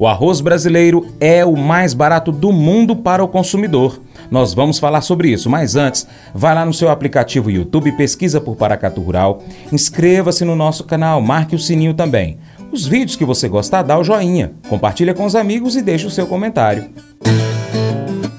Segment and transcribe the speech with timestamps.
[0.00, 4.00] O arroz brasileiro é o mais barato do mundo para o consumidor.
[4.30, 8.54] Nós vamos falar sobre isso, mas antes, vai lá no seu aplicativo YouTube, pesquisa por
[8.54, 9.42] Paracatu Rural,
[9.72, 12.38] inscreva-se no nosso canal, marque o sininho também.
[12.70, 16.10] Os vídeos que você gostar, dá o joinha, compartilha com os amigos e deixe o
[16.10, 16.90] seu comentário.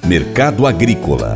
[0.05, 1.35] Mercado Agrícola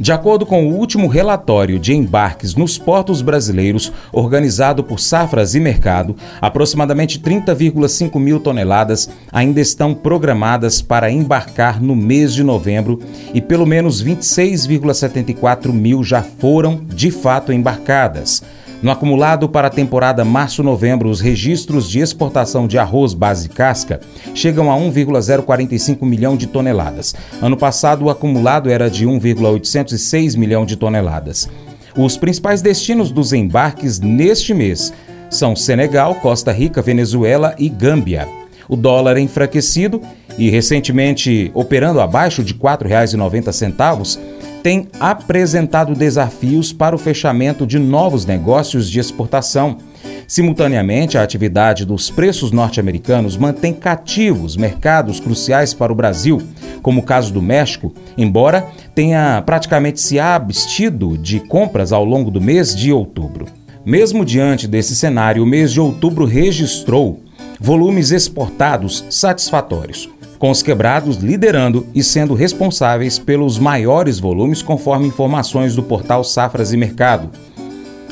[0.00, 5.60] De acordo com o último relatório de embarques nos portos brasileiros, organizado por Safras e
[5.60, 13.00] Mercado, aproximadamente 30,5 mil toneladas ainda estão programadas para embarcar no mês de novembro
[13.34, 18.44] e pelo menos 26,74 mil já foram de fato embarcadas.
[18.80, 23.98] No acumulado para a temporada março-novembro, os registros de exportação de arroz base casca
[24.34, 27.12] chegam a 1,045 milhão de toneladas.
[27.42, 31.48] Ano passado, o acumulado era de 1,806 milhão de toneladas.
[31.96, 34.92] Os principais destinos dos embarques neste mês
[35.28, 38.28] são Senegal, Costa Rica, Venezuela e Gâmbia.
[38.68, 40.00] O dólar enfraquecido
[40.38, 44.18] e recentemente operando abaixo de R$ 4,90
[44.62, 49.78] tem apresentado desafios para o fechamento de novos negócios de exportação.
[50.26, 56.42] Simultaneamente, a atividade dos preços norte-americanos mantém cativos mercados cruciais para o Brasil,
[56.82, 62.40] como o caso do México, embora tenha praticamente se abstido de compras ao longo do
[62.40, 63.46] mês de outubro.
[63.84, 67.22] Mesmo diante desse cenário, o mês de outubro registrou
[67.58, 75.74] volumes exportados satisfatórios com os quebrados liderando e sendo responsáveis pelos maiores volumes, conforme informações
[75.74, 77.30] do portal Safras e Mercado.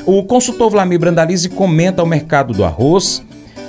[0.05, 3.23] O consultor Vlamir Brandalize comenta o mercado do arroz,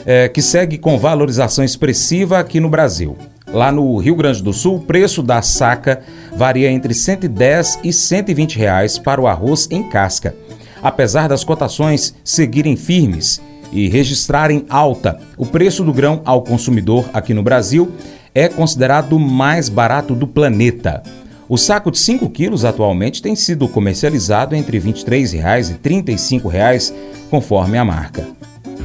[0.04, 3.16] é, que segue com valorização expressiva aqui no Brasil.
[3.52, 6.02] Lá no Rio Grande do Sul, o preço da saca
[6.36, 10.34] varia entre 110 e 120 reais para o arroz em casca.
[10.82, 13.40] Apesar das cotações seguirem firmes
[13.72, 17.90] e registrarem alta, o preço do grão ao consumidor aqui no Brasil
[18.34, 21.02] é considerado o mais barato do planeta.
[21.48, 26.92] O saco de 5 quilos atualmente tem sido comercializado entre R$ 23,00 e R$ 35,00,
[27.30, 28.26] conforme a marca.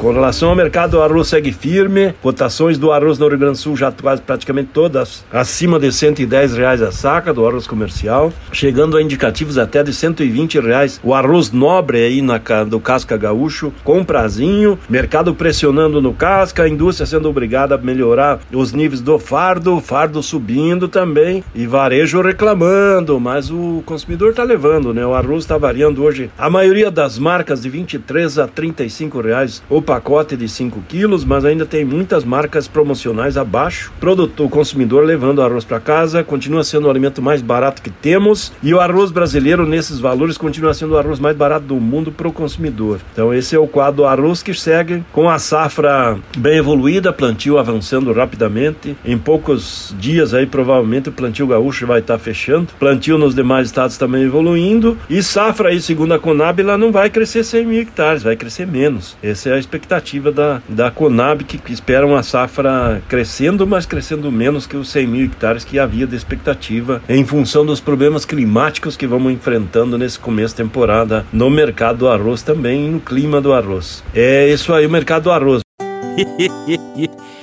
[0.04, 2.14] Com relação ao mercado, o arroz segue firme.
[2.22, 6.58] Cotações do arroz no Rio Grande do Sul já quase praticamente todas acima de 110
[6.58, 11.00] reais a saca do arroz comercial, chegando a indicativos até de 120 reais.
[11.02, 12.38] O arroz nobre aí na,
[12.68, 18.42] do casca gaúcho, com prazinho, mercado pressionando no casca, a indústria sendo obrigada a melhorar
[18.52, 24.94] os níveis do fardo, fardo subindo também e varejo reclamando, mas o consumidor está levando,
[24.94, 25.06] né?
[25.06, 26.30] O arroz está variando hoje.
[26.38, 29.64] A maioria das marcas de 23 a 35 reais.
[29.70, 33.94] Opa, pacote de 5 quilos, mas ainda tem muitas marcas promocionais abaixo.
[34.00, 38.74] Produtor, consumidor levando arroz para casa, continua sendo o alimento mais barato que temos e
[38.74, 42.34] o arroz brasileiro nesses valores continua sendo o arroz mais barato do mundo para o
[42.34, 43.02] consumidor.
[43.14, 48.12] Então esse é o quadro arroz que segue com a safra bem evoluída, plantio avançando
[48.14, 48.98] rapidamente.
[49.06, 52.70] Em poucos dias aí provavelmente o plantio gaúcho vai estar tá fechando.
[52.80, 57.12] Plantio nos demais estados também evoluindo e safra aí segundo a Conab ela não vai
[57.12, 59.16] crescer 100 mil hectares, vai crescer menos.
[59.22, 64.32] Essa é a expectativa expectativa da, da Conab, que espera uma safra crescendo, mas crescendo
[64.32, 68.96] menos que os 100 mil hectares que havia de expectativa, em função dos problemas climáticos
[68.96, 73.42] que vamos enfrentando nesse começo de temporada no mercado do arroz também e no clima
[73.42, 74.04] do arroz.
[74.16, 75.62] É isso aí, o mercado do arroz.